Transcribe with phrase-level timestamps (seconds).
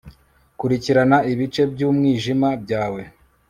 [0.59, 3.01] kurikirana ibice byumwijima byawe